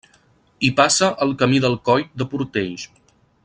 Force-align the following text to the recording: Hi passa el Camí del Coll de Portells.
Hi 0.67 0.71
passa 0.79 1.09
el 1.25 1.35
Camí 1.43 1.61
del 1.67 1.77
Coll 1.91 2.07
de 2.23 2.29
Portells. 2.33 2.91